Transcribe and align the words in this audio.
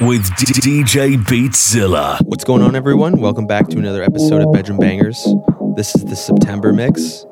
with 0.00 0.24
DJ 0.32 1.16
Beatzilla. 1.16 2.20
What's 2.26 2.44
going 2.44 2.60
on, 2.60 2.76
everyone? 2.76 3.18
Welcome 3.18 3.46
back 3.46 3.68
to 3.68 3.78
another 3.78 4.02
episode 4.02 4.42
of 4.42 4.52
Bedroom 4.52 4.78
Bangers. 4.78 5.26
This 5.74 5.94
is 5.94 6.04
the 6.04 6.16
September 6.16 6.72
mix. 6.74 7.24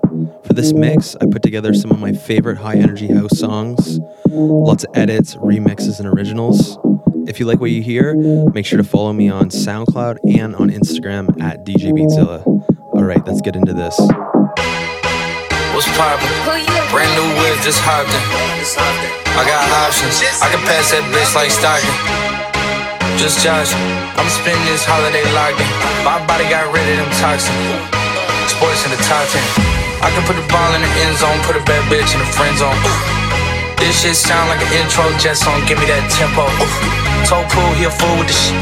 For 0.44 0.54
this 0.54 0.72
mix, 0.72 1.14
I 1.16 1.26
put 1.30 1.42
together 1.42 1.74
some 1.74 1.90
of 1.90 2.00
my 2.00 2.12
favorite 2.12 2.56
high 2.56 2.76
energy 2.76 3.08
house 3.08 3.38
songs, 3.38 4.00
lots 4.30 4.84
of 4.84 4.96
edits, 4.96 5.34
remixes, 5.36 5.98
and 5.98 6.08
originals. 6.08 6.78
If 7.28 7.38
you 7.38 7.44
like 7.44 7.60
what 7.60 7.70
you 7.70 7.82
hear, 7.82 8.14
make 8.54 8.64
sure 8.64 8.78
to 8.78 8.84
follow 8.84 9.12
me 9.12 9.28
on 9.28 9.50
SoundCloud 9.50 10.18
and 10.38 10.56
on 10.56 10.70
Instagram 10.70 11.38
at 11.42 11.66
DJ 11.66 11.92
Beatzilla. 11.92 12.46
All 12.94 13.04
right, 13.04 13.24
let's 13.26 13.42
get 13.42 13.56
into 13.56 13.74
this. 13.74 13.98
What's 15.74 15.88
poppin'? 15.98 16.28
Brand 16.90 17.12
new 17.12 17.42
whip, 17.42 17.60
just 17.60 17.80
hopped 17.82 18.08
in. 18.08 18.24
I 19.36 19.44
got 19.44 19.68
options. 19.84 20.22
I 20.40 20.48
can 20.48 20.60
pass 20.64 20.92
that 20.92 21.02
bitch 21.12 21.34
like 21.34 21.50
Stockton. 21.50 22.33
Just 23.16 23.40
joshing. 23.40 23.80
I'm 24.18 24.28
spending 24.28 24.60
this 24.68 24.84
holiday 24.84 25.24
locked 25.32 25.56
in. 25.56 25.70
My 26.04 26.20
body 26.28 26.44
got 26.50 26.68
rid 26.74 26.84
of 26.84 26.96
them 27.00 27.10
toxins. 27.22 27.56
Sports 28.50 28.84
in 28.84 28.92
the 28.92 29.00
top 29.08 29.24
10. 29.30 29.40
I 30.04 30.12
can 30.12 30.20
put 30.28 30.36
the 30.36 30.44
ball 30.52 30.70
in 30.76 30.82
the 30.84 30.92
end 31.06 31.16
zone, 31.16 31.38
put 31.48 31.56
a 31.56 31.64
bad 31.64 31.80
bitch 31.88 32.12
in 32.12 32.20
the 32.20 32.30
friend 32.36 32.52
zone. 32.60 32.76
This 33.80 34.04
shit 34.04 34.16
sound 34.18 34.52
like 34.52 34.60
an 34.60 34.70
intro 34.76 35.08
jet 35.16 35.40
song, 35.40 35.62
give 35.64 35.80
me 35.80 35.86
that 35.88 36.04
tempo. 36.12 36.44
Told 37.24 37.48
Pooh 37.48 37.72
he 37.80 37.88
a 37.88 37.92
fool 37.92 38.12
with 38.20 38.28
the 38.28 38.36
shit. 38.36 38.60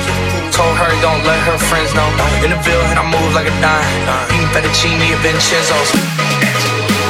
Told 0.55 0.75
her 0.79 0.91
don't 1.03 1.25
let 1.27 1.41
her 1.51 1.59
friends 1.59 1.91
know. 1.99 2.07
In 2.47 2.55
the 2.55 2.61
building, 2.63 2.95
I 2.95 3.03
move 3.03 3.35
like 3.35 3.51
a 3.51 3.55
dime. 3.59 3.83
Eating 4.31 4.47
fettuccine 4.55 5.03
and 5.03 5.19
Vincenzo's. 5.27 5.91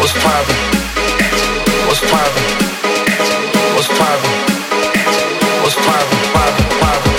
What's? 0.01 0.15
What's 0.15 0.17
poppin'? 0.25 0.59
What's 1.87 2.01
poppin'? 2.09 2.49
What's 3.77 3.89
poppin'? 3.93 4.53
Poppin', 5.63 6.25
poppin', 6.33 6.69
poppin', 6.81 7.12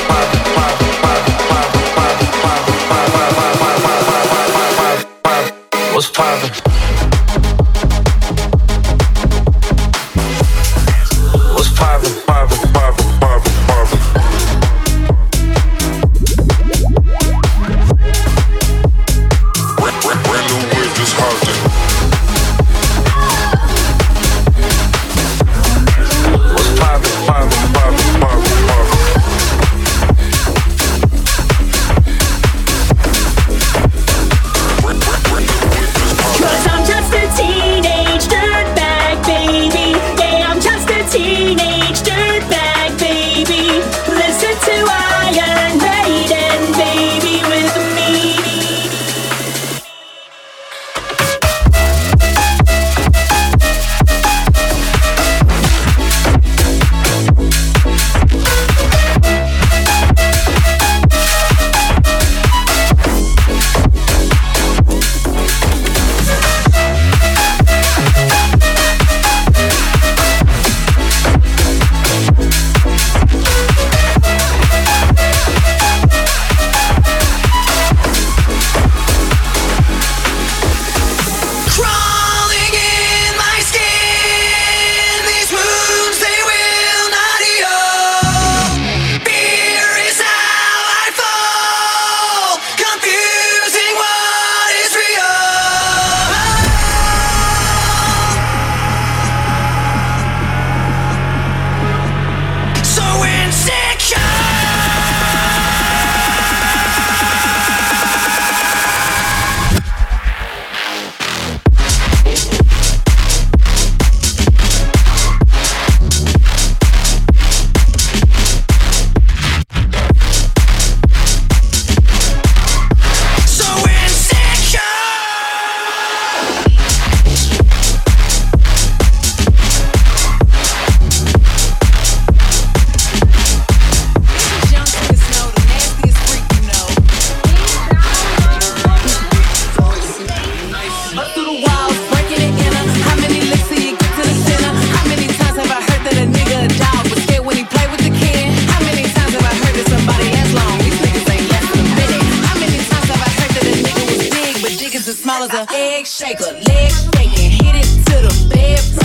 dick 155.48 155.54
is 155.54 155.60
as 155.60 155.68
small 155.68 155.78
a 155.78 155.98
egg 155.98 156.06
shaker? 156.06 156.52
Leg 156.54 156.92
shaking, 156.92 157.52
hit 157.52 157.76
it 157.76 158.06
to 158.06 158.16
the 158.28 158.50
bed, 158.50 159.03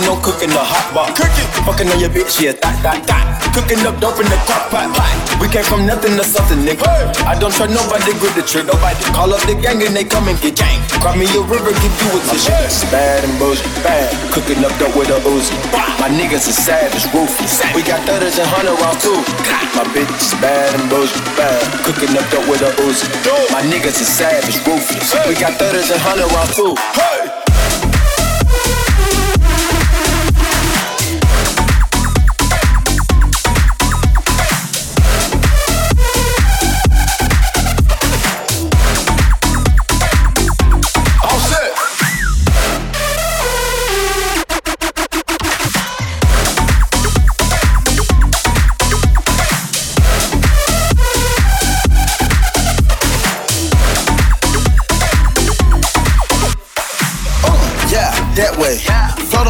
top, 0.00 0.06
no 0.06 0.22
cooking, 0.22 0.50
the 0.50 0.58
hot 0.58 0.86
pot. 0.90 1.14
Cooking, 1.14 1.46
fucking 1.62 1.88
on 1.90 1.98
your 2.00 2.10
bitch, 2.10 2.40
yeah, 2.40 2.52
that, 2.58 2.74
that, 2.82 2.98
that. 3.06 3.24
Cooking 3.54 3.78
up 3.86 3.94
dope 4.02 4.18
in 4.18 4.26
the 4.26 4.38
crock 4.46 4.66
pot. 4.70 4.90
We 5.38 5.46
came 5.46 5.62
from 5.62 5.86
nothing 5.86 6.18
to 6.18 6.24
something, 6.24 6.66
nigga. 6.66 6.86
I 7.22 7.38
don't 7.38 7.54
trust 7.54 7.70
nobody, 7.70 8.10
grip 8.18 8.34
the 8.34 8.42
trick. 8.42 8.66
Nobody 8.66 8.98
call 9.14 9.30
up 9.30 9.42
the 9.46 9.54
gang 9.54 9.78
and 9.82 9.94
they 9.94 10.02
come 10.02 10.26
and 10.26 10.38
get 10.42 10.58
gang. 10.58 10.82
Cry 10.98 11.14
me 11.14 11.26
a 11.30 11.42
river, 11.46 11.70
give 11.70 11.94
you 12.02 12.10
a 12.10 12.20
tissue. 12.26 12.50
Bad 12.90 13.22
and 13.22 13.34
bullshit, 13.38 13.70
bad. 13.86 14.10
Cooking 14.34 14.58
up 14.66 14.74
dope 14.82 14.96
with 14.98 15.14
a 15.14 15.18
Uzi. 15.22 15.54
My 16.02 16.10
niggas 16.10 16.50
is 16.50 16.58
savage, 16.58 17.06
ruthless. 17.14 17.62
We 17.78 17.86
got 17.86 18.02
thudders 18.08 18.38
and 18.42 18.48
hundred 18.50 18.74
rounds 18.82 18.98
too. 19.04 19.18
My 19.78 19.86
bitch 19.94 20.10
is 20.18 20.34
bad 20.42 20.74
and 20.74 20.90
bullshit, 20.90 21.22
bad. 21.38 21.62
Cooking 21.86 22.10
up 22.18 22.26
dope 22.34 22.48
with 22.50 22.66
a 22.66 22.74
Uzi. 22.82 23.06
My 23.54 23.62
niggas 23.62 24.02
is 24.02 24.10
savage, 24.10 24.58
ruthless. 24.66 25.14
We 25.30 25.38
got 25.38 25.54
thudders 25.54 25.90
and 25.94 26.02
hundred 26.02 26.26
rounds 26.34 26.56
too. 26.58 26.74
Hey! 26.98 27.33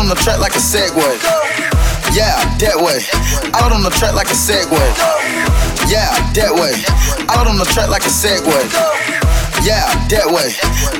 On 0.04 0.10
the 0.10 0.22
track 0.22 0.38
like 0.38 0.52
a 0.52 0.60
Segway. 0.60 1.16
Yeah, 2.12 2.36
that 2.60 2.76
way. 2.76 3.00
Out 3.56 3.72
on 3.72 3.82
the 3.82 3.88
track 3.88 4.12
like 4.12 4.28
a 4.28 4.36
Segway. 4.36 4.84
Yeah, 5.88 6.12
that 6.36 6.52
way. 6.52 6.76
Out 7.32 7.46
on 7.46 7.56
the 7.56 7.64
track 7.64 7.88
like 7.88 8.04
a 8.04 8.12
Segway. 8.12 8.68
Yeah, 9.64 9.88
that 10.12 10.28
way. 10.28 10.52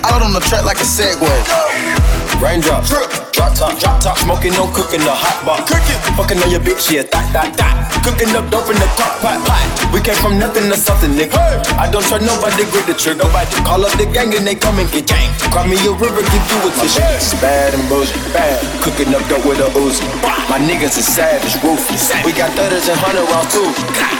Out 0.08 0.22
on 0.22 0.32
the 0.32 0.40
track 0.40 0.64
like 0.64 0.78
a 0.78 0.88
Segway. 0.88 2.13
Raindrop, 2.40 2.84
drop 2.86 3.24
drop 3.34 3.54
top, 3.54 3.78
drop 3.78 4.00
top, 4.00 4.16
smoking, 4.18 4.52
no 4.54 4.66
cooking, 4.72 5.02
the 5.02 5.12
hot 5.12 5.42
pot. 5.44 5.66
Cooking, 5.66 5.98
fucking 6.16 6.38
on 6.38 6.50
your 6.50 6.62
bitch, 6.62 6.90
yeah, 6.90 7.02
that, 7.02 7.26
that, 7.34 7.50
that. 7.58 7.74
Cooking 8.06 8.30
up 8.36 8.46
dope 8.50 8.70
in 8.70 8.78
the 8.78 8.88
crock 8.94 9.18
pot, 9.20 9.38
pot. 9.46 9.64
We 9.92 10.00
came 10.00 10.16
from 10.18 10.38
nothing 10.38 10.70
to 10.70 10.76
something, 10.76 11.14
nigga. 11.14 11.38
I 11.78 11.90
don't 11.90 12.04
trust 12.04 12.24
nobody, 12.26 12.66
grip 12.70 12.86
the 12.86 12.94
trigger. 12.94 13.26
Nobody 13.26 13.50
call 13.62 13.82
up 13.84 13.94
the 13.98 14.06
gang 14.06 14.34
and 14.34 14.46
they 14.46 14.54
come 14.54 14.78
and 14.78 14.88
get 14.90 15.06
gang. 15.06 15.30
Cry 15.50 15.66
me 15.66 15.78
a 15.86 15.92
river, 15.94 16.22
give 16.22 16.44
you 16.50 16.58
a 16.66 16.70
tissue. 16.78 17.04
It's 17.14 17.34
bad 17.38 17.74
and 17.74 17.84
bullshit, 17.88 18.20
bad. 18.34 18.58
Cooking 18.82 19.12
up 19.14 19.22
dope 19.30 19.44
with 19.46 19.62
a 19.62 19.68
Uzi. 19.76 20.04
My 20.50 20.58
niggas 20.58 20.98
is 20.98 21.06
savage, 21.06 21.54
ruthless. 21.62 22.10
We 22.26 22.32
got 22.32 22.50
thudders 22.58 22.88
and 22.90 22.98
hundred 22.98 23.26
rounds 23.28 23.50
too. 23.54 23.68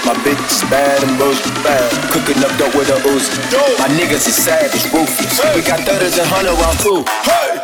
My 0.06 0.14
bitch 0.22 0.40
is 0.50 0.62
bad 0.70 1.02
and 1.02 1.14
bullshit, 1.19 1.55
bad. 1.64 1.87
Cooking 2.12 2.40
up 2.44 2.52
dope 2.60 2.75
with 2.76 2.93
a 2.93 2.99
Uzi. 3.08 3.32
My 3.81 3.88
niggas 3.94 4.26
is 4.28 4.37
savage, 4.37 4.84
ruthless. 4.93 5.40
We 5.55 5.62
got 5.62 5.81
thudders 5.82 6.19
and 6.19 6.28
hundred 6.28 6.56
rounds 6.60 6.82
too. 6.82 7.02
Hey! 7.25 7.63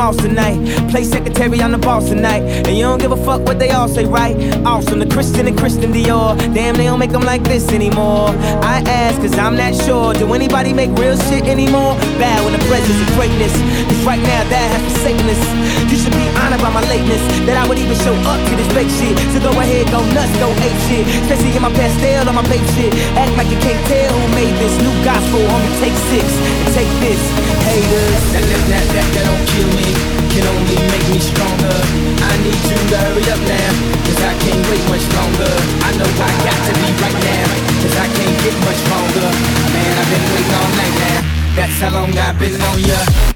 Moss 0.00 0.16
tonight. 0.16 0.56
Play 0.90 1.04
secretary, 1.04 1.60
I'm 1.60 1.72
the 1.72 1.76
boss 1.76 2.08
tonight. 2.08 2.40
And 2.40 2.74
you 2.74 2.84
don't 2.84 2.98
give 2.98 3.12
a 3.12 3.22
fuck 3.22 3.42
what 3.42 3.58
they 3.58 3.68
all 3.68 3.86
say, 3.86 4.06
right? 4.06 4.34
Awesome, 4.64 4.98
the 4.98 5.04
Christian 5.04 5.46
and 5.46 5.58
Christian 5.58 5.92
Dior. 5.92 6.38
Damn, 6.54 6.76
they 6.76 6.84
don't 6.84 6.98
make 6.98 7.10
them 7.10 7.20
like 7.20 7.42
this 7.42 7.68
anymore. 7.68 8.30
I 8.64 8.80
ask, 8.86 9.20
cause 9.20 9.36
I'm 9.36 9.56
not 9.56 9.74
sure. 9.74 10.14
Do 10.14 10.32
anybody 10.32 10.72
make 10.72 10.88
real 10.96 11.18
shit 11.28 11.44
anymore? 11.44 11.96
Bad 12.16 12.42
when 12.44 12.58
the 12.58 12.64
presence 12.64 12.96
of 12.96 13.14
greatness. 13.14 13.52
Cause 13.92 14.02
right 14.06 14.22
now, 14.22 14.42
that 14.48 14.66
has 14.72 14.82
forsaken 14.90 15.26
us. 15.28 15.92
You 15.92 15.98
should 15.98 16.16
be 16.16 16.29
honored 16.50 16.66
by 16.66 16.74
my 16.74 16.82
lateness. 16.90 17.22
That 17.46 17.54
I 17.62 17.64
would 17.70 17.78
even 17.78 17.94
show 17.94 18.14
up 18.26 18.40
to 18.50 18.52
this 18.58 18.66
fake 18.74 18.90
shit. 18.90 19.14
So 19.30 19.38
go 19.38 19.54
ahead, 19.54 19.86
go 19.94 20.02
nuts, 20.10 20.34
go 20.42 20.50
ape 20.50 20.80
shit. 20.90 21.06
Especially 21.22 21.54
in 21.54 21.62
my 21.62 21.70
pastel 21.70 22.26
on 22.26 22.34
my 22.34 22.42
babe 22.50 22.66
shit. 22.74 22.90
Act 23.14 23.38
like 23.38 23.46
you 23.46 23.58
can't 23.62 23.78
tell 23.86 24.10
who 24.10 24.26
made 24.34 24.50
this 24.58 24.74
new 24.82 24.90
gospel. 25.06 25.38
Homie, 25.46 25.70
take 25.78 25.94
six 26.10 26.26
and 26.26 26.68
take 26.74 26.90
this. 26.98 27.22
Haters. 27.62 28.22
That, 28.34 28.42
that, 28.42 28.62
that, 28.66 28.84
that, 28.98 29.06
that 29.14 29.24
don't 29.30 29.46
kill 29.46 29.70
me, 29.78 29.94
can 30.34 30.44
only 30.50 30.78
make 30.90 31.06
me 31.06 31.22
stronger. 31.22 31.76
I 32.18 32.34
need 32.42 32.58
you 32.66 32.78
to 32.82 32.96
hurry 32.98 33.26
up 33.30 33.42
now, 33.46 33.70
cause 34.02 34.20
I 34.26 34.34
can't 34.42 34.64
wait 34.74 34.82
much 34.90 35.06
longer. 35.14 35.54
I 35.86 35.90
know 36.02 36.10
I 36.18 36.30
got 36.42 36.58
to 36.66 36.72
be 36.82 36.88
right 36.98 37.20
now, 37.30 37.46
cause 37.78 37.94
I 37.94 38.06
can't 38.10 38.38
get 38.42 38.56
much 38.66 38.80
longer. 38.90 39.28
Man, 39.70 39.92
I've 40.02 40.08
been 40.10 40.26
waiting 40.34 40.56
all 40.58 40.70
night 40.74 40.94
now, 40.98 41.20
that's 41.54 41.76
how 41.78 41.94
long 41.94 42.10
I've 42.10 42.38
been 42.42 42.58
on 42.58 42.78
ya. 42.82 43.29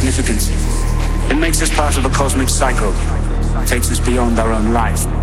Significance. 0.00 0.48
It 1.30 1.34
makes 1.34 1.60
us 1.60 1.68
part 1.70 1.98
of 1.98 2.04
a 2.06 2.08
cosmic 2.08 2.48
cycle, 2.48 2.92
takes 3.66 3.90
us 3.90 4.00
beyond 4.00 4.38
our 4.38 4.52
own 4.52 4.72
life. 4.72 5.19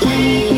Rock 0.00 0.57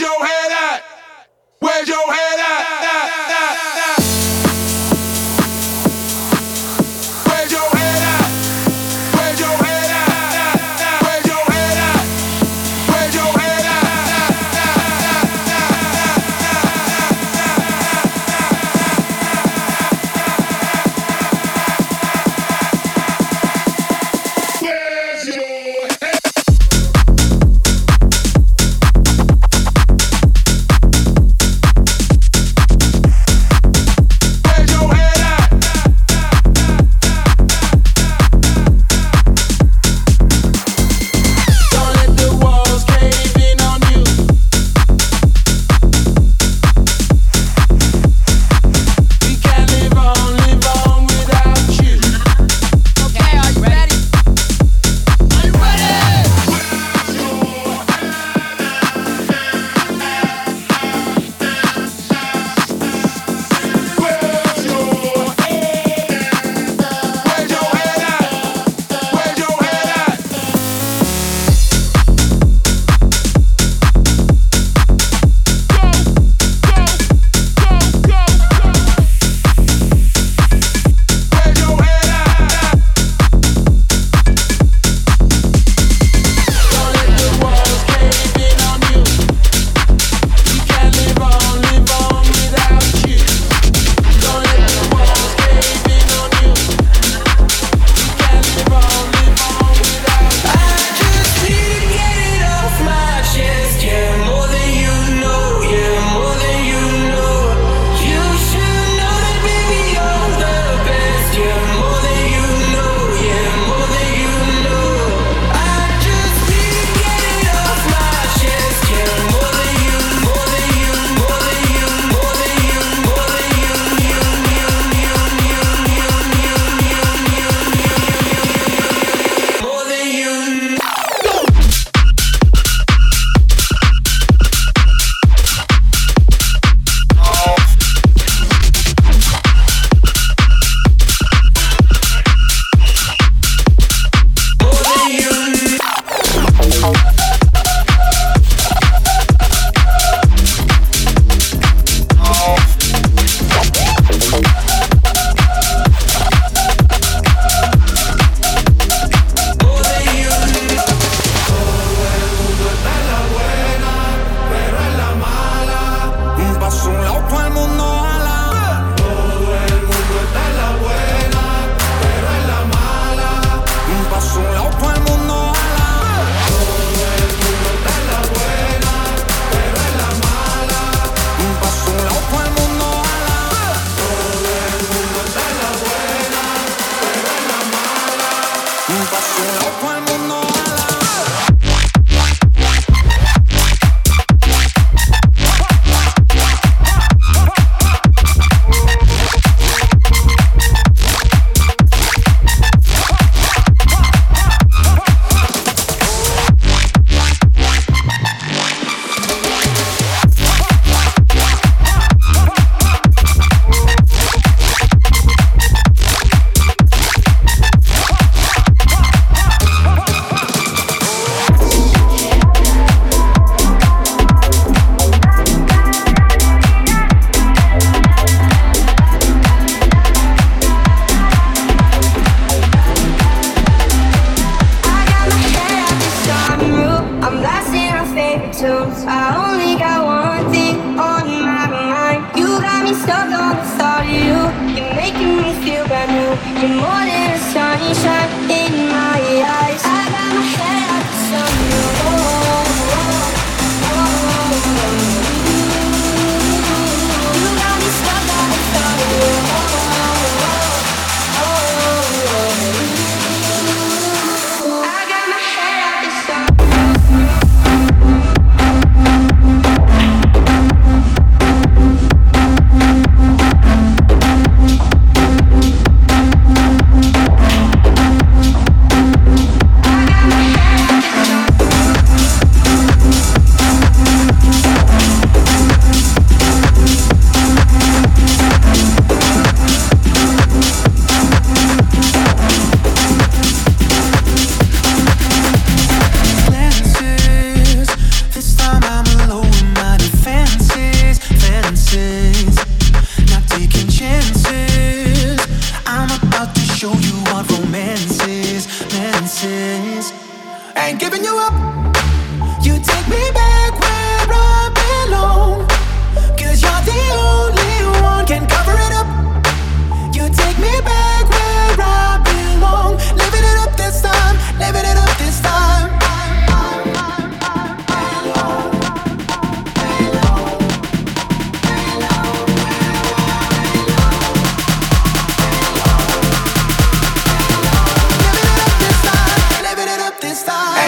your 0.00 0.24
head. 0.24 0.39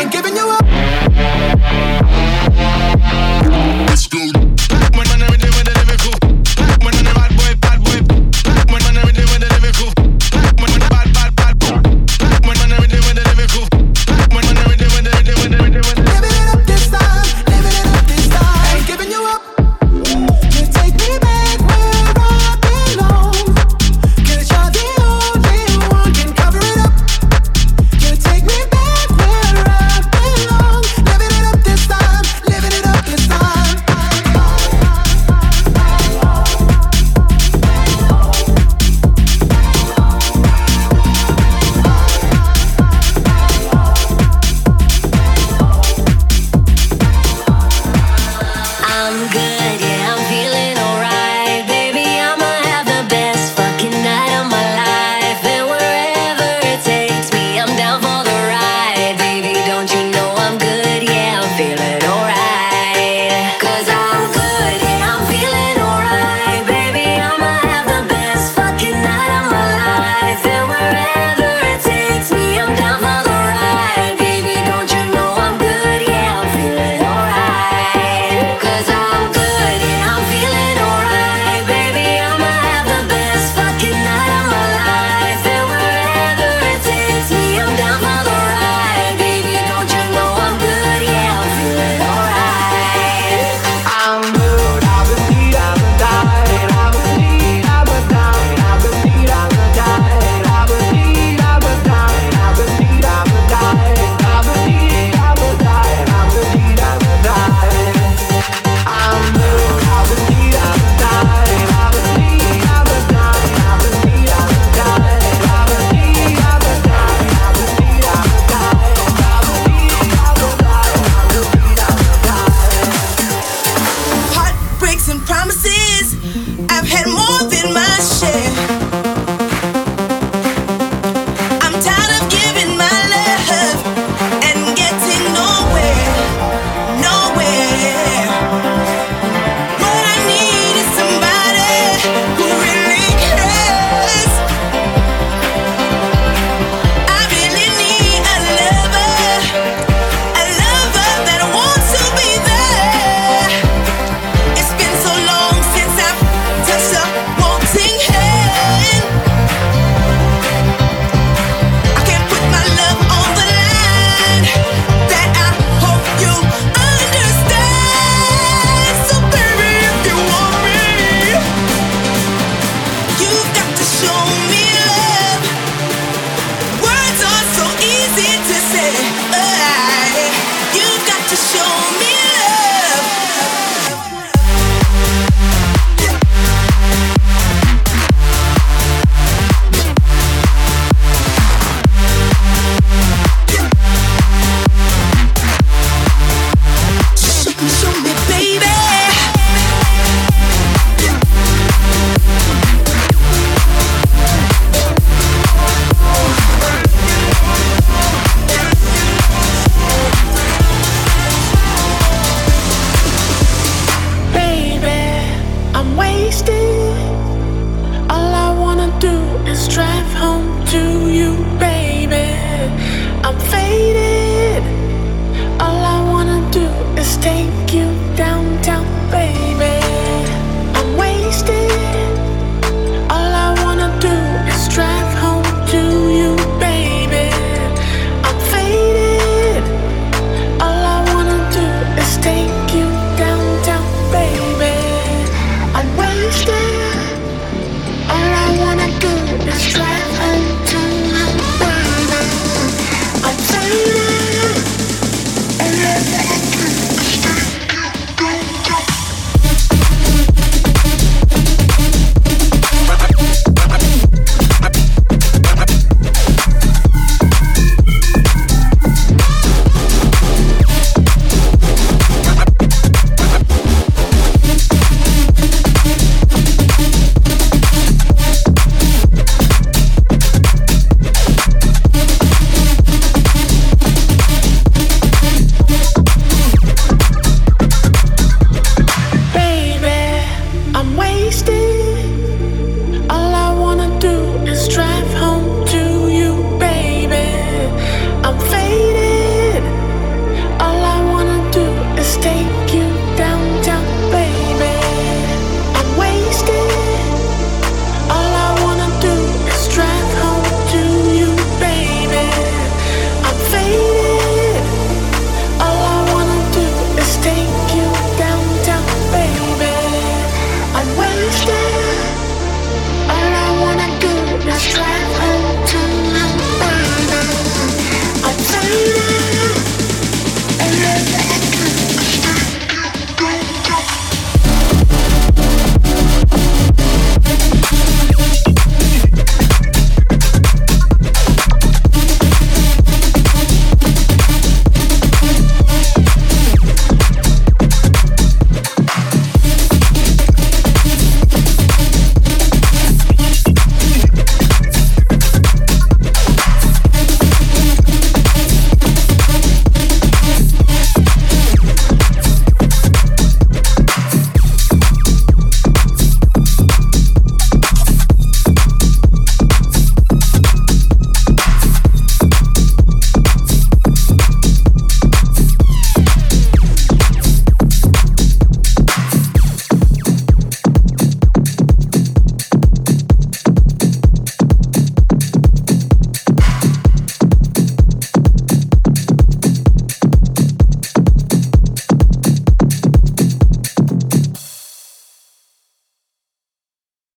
Ain't 0.02 0.10
giving 0.10 0.34
you 0.34 0.48
up. 0.48 0.61